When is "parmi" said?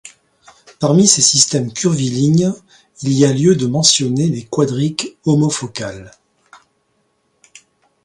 0.79-1.05